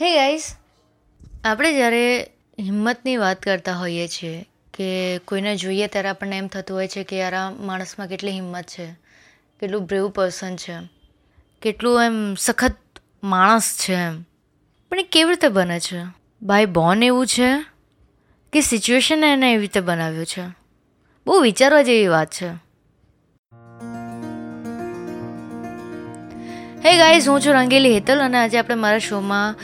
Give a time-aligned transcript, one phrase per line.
[0.00, 0.56] હે ગાઈસ
[1.44, 6.88] આપણે જ્યારે હિંમતની વાત કરતા હોઈએ છીએ કે કોઈને જોઈએ ત્યારે આપણને એમ થતું હોય
[6.88, 8.86] છે કે યાર આ માણસમાં કેટલી હિંમત છે,
[9.60, 10.74] કેટલું બ્રેવ પર્સન છે,
[11.62, 12.76] કેટલું એમ સખત
[13.22, 14.22] માણસ છે એમ.
[14.90, 16.02] પણ એ કેવી રીતે બને છે?
[16.42, 17.62] બાય બોર્ન એવું છે
[18.52, 20.42] કે સિચ્યુએશન એને એવી રીતે બનાવ્યું છે?
[21.26, 22.48] બહુ વિચારવા જેવી વાત છે.
[26.88, 29.56] હે ગાઈઝ હું છું રંગેલી હેતલ અને આજે આપણે મારા શોમાં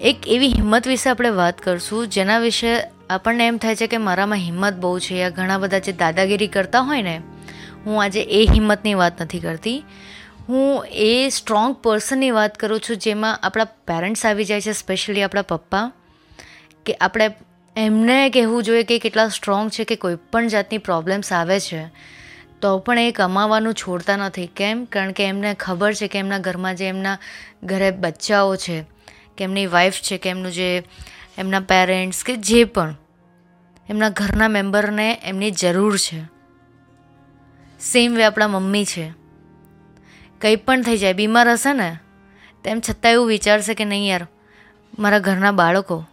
[0.00, 4.38] એક એવી હિંમત વિશે આપણે વાત કરશું, જેના વિશે આપણને એમ થાય છે કે મારામાં
[4.38, 7.22] હિંમત બહુ છે યા ઘણા બધા જે દાદાગીરી કરતા હોય ને,
[7.86, 9.84] હું આજે એ હિંમતની વાત નથી કરતી.
[10.48, 15.42] હું એ સ્ટ્રોંગ પર્સનની વાત કરું છું જેમાં આપણા પેરેન્ટ્સ આવી જાય છે સ્પેશિયલી આપણા
[15.42, 15.92] પપ્પા,
[16.86, 17.30] કે આપણે
[17.76, 21.90] એમને કહેવું જોઈએ કે કેટલા સ્ટ્રોંગ છે કે કોઈ પણ જાતની પ્રોબ્લેમ્સ આવે છે,
[22.60, 24.46] તો પણ એ કમાવાનું છોડતા નથી.
[24.46, 24.84] કેમ?
[24.84, 27.18] કારણ કે એમને ખબર છે કે એમના ઘરમાં જે એમના
[27.64, 28.99] ઘરે બચ્ચાઓ છે
[29.36, 30.82] કે એમની વાઈફ છે, કે એમનું જે,
[31.38, 32.94] એમના પેરેન્ટ્સ કે જે પણ,
[33.88, 36.22] એમના ઘરના મેમ્બરને એમની જરૂર છે.
[37.80, 39.12] સેમ વે આપણા મમ્મી છે.
[40.40, 41.98] કંઈ પણ થઈ જાય, બીમાર હશે ને
[42.64, 44.26] તેમ છતાં એવું વિચારશે કે નહીં યાર,
[44.98, 46.06] મારા ઘરના બાળકો,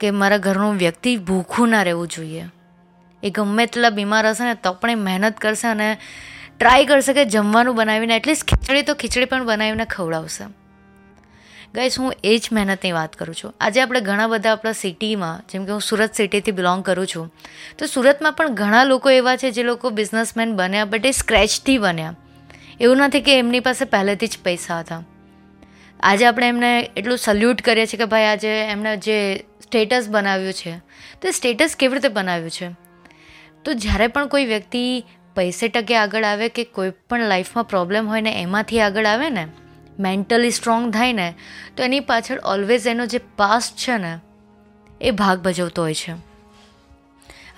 [0.00, 2.44] કે મારા ઘરનું વ્યક્તિ ભૂખું ના રહેવું જોઈએ.
[3.22, 5.98] એ ગમે તેટલા બીમાર હશે ને, તો પણ એ મહેનત કરશે અને
[6.58, 10.59] ટ્રાય કરશે કે જમવાનું બનાવીને એટલીસ્ટ ખીચડી તો ખીચડી પણ બનાવીને ખવડાવશે.
[11.74, 13.54] ગાઈસ હું એ જ મહેનતની વાત કરું છું.
[13.60, 17.32] આજે આપણે ઘણા બધા આપણા સિટીમાં, જેમ કે હું સુરત સિટીથી બિલોંગ કરું છું,
[17.78, 22.14] તો સુરતમાં પણ ઘણા લોકો એવા છે જે લોકો બિઝનેસમેન બન્યા બટ એ સ્ક્રેચથી બન્યા.
[22.80, 25.02] એવું નથી કે એમની પાસે પહેલેથી જ પૈસા હતા.
[26.00, 30.78] આજે આપણે એમને એટલું સલ્યુટ કરીએ છીએ કે ભાઈ આજે એમને જે સ્ટેટસ બનાવ્યું છે,
[31.22, 32.68] તો એ સ્ટેટસ કેવી રીતે બનાવ્યું છે?
[33.64, 35.04] તો જ્યારે પણ કોઈ વ્યક્તિ
[35.36, 39.48] પૈસે ટકે આગળ આવે કે કોઈ પણ લાઈફમાં પ્રોબ્લેમ હોય ને એમાંથી આગળ આવે ને
[40.00, 41.34] મેન્ટલી સ્ટ્રોંગ થાય ને,
[41.76, 44.18] તો એની પાછળ ઓલવેઝ એનો જે પાસ્ટ છે ને,
[45.00, 46.12] એ ભાગ ભજવતો હોય છે.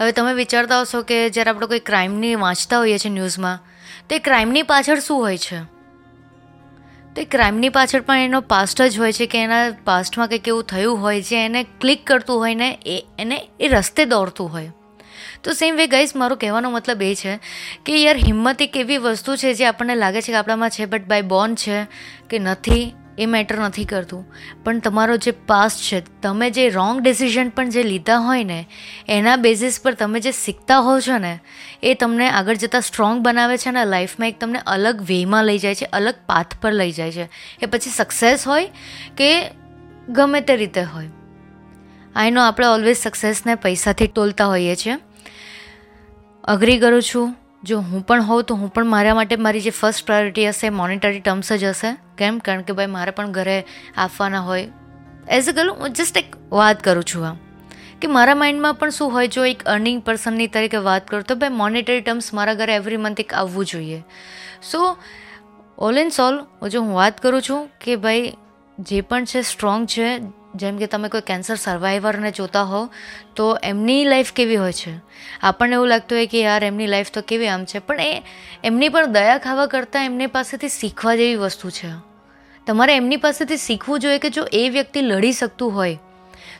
[0.00, 3.58] હવે તમે વિચારતા હશો કે જ્યારે આપણે કોઈ ક્રાઇમની વાંચતા હોઈએ છીએ ન્યૂઝમાં
[4.08, 5.58] તો એ ક્રાઇમની પાછળ શું હોય છે?
[7.14, 10.64] તો એ ક્રાઇમની પાછળ પણ એનો પાસ્ટ જ હોય છે કે એના પાસ્ટમાં કંઈક એવું
[10.64, 14.70] થયું હોય જે એને ક્લિક કરતું હોય ને, એ, એને એ રસ્તે દોડતું હોય.
[15.44, 17.38] તો સેમ વે ગાઈઝ મારો કહેવાનો મતલબ એ છે
[17.86, 21.04] કે યાર હિંમત એક એવી વસ્તુ છે જે આપણને લાગે છે કે આપણામાં છે બટ
[21.04, 21.84] બાય બોર્ન છે
[22.30, 24.32] કે નથી, એ મેટર નથી કરતું.
[24.64, 28.68] પણ તમારો જે પાસ્ટ છે, તમે જે રોંગ ડિસિઝન પણ જે લીધા હોય ને,
[29.08, 31.40] એના બેઝિસ પર તમે જે શીખતા હો છો ને,
[31.82, 35.74] એ તમને આગળ જતાં સ્ટ્રોંગ બનાવે છે અને લાઈફમાં એક તમને અલગ વેમાં લઈ જાય
[35.74, 37.24] છે, અલગ પાથ પર લઈ જાય છે.
[37.62, 38.70] એ પછી સક્સેસ હોય
[39.16, 39.50] કે
[40.08, 41.08] ગમે તે રીતે હોય.
[42.16, 44.96] આઈનો આપણે ઓલવેઝ સક્સેસને પૈસાથી ટોલતા હોઈએ છીએ.
[46.44, 47.34] અગ્રી કરું છું.
[47.62, 51.20] જો હું પણ હોઉં તો હું પણ મારા માટે મારી જે ફર્સ્ટ પ્રાયોરિટી હશે મોનિટરી
[51.20, 51.96] ટર્મ્સ જ હશે.
[52.18, 52.38] કેમ?
[52.38, 53.64] કારણ કે ભાઈ મારે પણ ઘરે
[53.96, 54.68] આપવાના હોય.
[55.28, 57.34] એઝ અ ગર્લ હું જસ્ટ એક વાત કરું છું આ.
[58.02, 61.48] કે મારા માઇન્ડમાં પણ શું હોય, જો એક અર્નિંગ પર્સનની તરીકે વાત કરું, તો ભાઈ
[61.48, 64.04] મોનિટરી ટર્મ્સ મારા ઘરે એવરી મંથ એક આવવું જોઈએ.
[64.62, 64.96] સો
[65.78, 68.32] ઓલ એન્ડ સોલ જો હું વાત કરું છું કે ભાઈ
[68.78, 70.18] જે પણ છે સ્ટ્રોંગ છે
[70.54, 72.88] જેમ કે તમે કોઈ કેન્સર સર્વાઈવરને જોતા હો
[73.36, 74.94] તો એમની લાઈફ કેવી હોય છે?
[75.42, 78.22] આપણને એવું લાગતું હોય કે યાર, એમની લાઈફ તો કેવી આમ છે, પણ એ
[78.64, 81.92] એમની પણ દયા ખાવા કરતાં એમની પાસેથી શીખવા જેવી વસ્તુ છે.
[82.66, 85.96] તમારે એમની પાસેથી શીખવું જોઈએ કે જો એ વ્યક્તિ લડી શકતું હોય,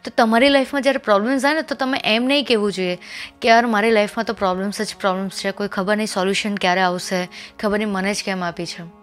[0.05, 2.97] તો તમારી લાઈફમાં જ્યારે પ્રોબ્લેમ્સ આવે ને, તો તમે એમ નહીં કહેવું જોઈએ
[3.41, 7.29] કે યાર, મારી લાઈફમાં તો પ્રોબ્લેમ્સ જ પ્રોબ્લેમ્સ છે, કોઈ ખબર નહીં સોલ્યુશન ક્યારે આવશે,
[7.61, 9.02] ખબર નહીં મને જ કેમ આપી છે.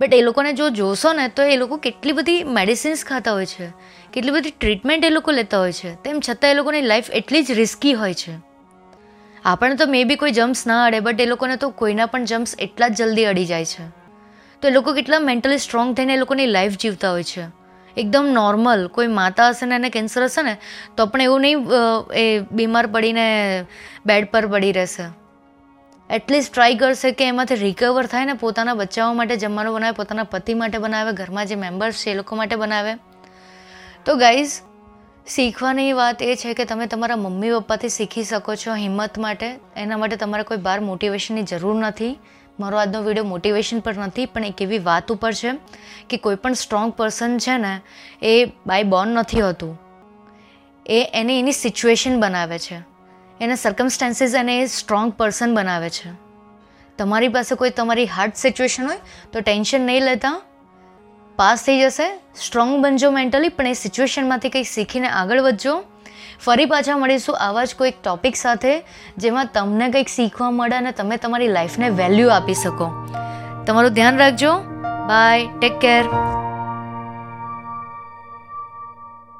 [0.00, 3.68] બટ એ લોકોને જો જોશો ને, તો એ લોકો કેટલી બધી મેડિસિન્સ ખાતા હોય છે,
[4.12, 5.94] કેટલી બધી ટ્રીટમેન્ટ એ લોકો લેતા હોય છે.
[5.94, 8.34] તેમ છતાં એ લોકોની લાઈફ એટલી જ રિસ્કી હોય છે.
[9.44, 12.56] આપણને તો મે બી કોઈ જમ્પ્સ ના અડે બટ એ લોકોને તો કોઈના પણ જમ્પ્સ
[12.58, 13.84] એટલા જ જલ્દી અડી જાય છે.
[14.62, 17.44] તો એ લોકો કેટલા મેન્ટલી સ્ટ્રોંગ થઈને એ લોકોની લાઈફ જીવતા હોય છે.
[17.96, 20.56] એકદમ નોર્મલ કોઈ માતા હશે ને, એને કેન્સર હશે ને,
[20.96, 21.58] તો પણ એવું નહીં
[22.14, 23.66] એ બીમાર પડીને
[24.06, 25.06] બેડ પર પડી રહેશે.
[26.10, 30.54] એટલીસ્ટ ટ્રાય કરશે કે એમાંથી રિકવર થાય ને પોતાના બચ્ચાઓ માટે જમવાનું બનાવે, પોતાના પતિ
[30.54, 32.94] માટે બનાવે, ઘરમાં જે મેમ્બર્સ છે એ લોકો માટે બનાવે.
[34.04, 34.52] તો ગાઈઝ
[35.26, 39.60] શીખવાની વાત એ છે કે તમે તમારા મમ્મી પપ્પાથી શીખી શકો છો હિંમત માટે.
[39.76, 42.18] એના માટે તમારે કોઈ બહાર મોટિવેશનની જરૂર નથી.
[42.60, 45.52] મારો આજનો વીડિયો મોટિવેશન પર નથી, પણ એક એવી વાત ઉપર છે
[46.10, 47.80] કે કોઈ પણ સ્ટ્રોંગ પર્સન છે ને,
[48.22, 49.80] એ બાય બોર્ન નથી હોતું.
[50.86, 52.97] એ એને એની સિચ્યુએશન બનાવે છે.
[53.40, 56.10] એના સર્કમસ્ટાન્સીસ એને સ્ટ્રોંગ પર્સન બનાવે છે.
[56.98, 58.96] તમારી પાસે કોઈ તમારી હાર્ડ સિચ્યુએશન હોય,
[59.32, 60.42] તો ટેન્શન નહીં લેતા.
[61.36, 65.84] પાસ થઈ જશે સ્ટ્રોંગ બનજો મેન્ટલી પણ એ સિચ્યુએશનમાંથી કંઈક શીખીને આગળ વધજો.
[66.40, 68.84] ફરી પાછા મળીશું આવા જ કોઈક ટોપિક સાથે,
[69.18, 72.90] જેમાં તમને કંઈક શીખવા મળે અને તમે તમારી લાઈફને વેલ્યુ આપી શકો.
[73.66, 74.52] તમારું ધ્યાન રાખજો.
[75.08, 76.04] Bye take care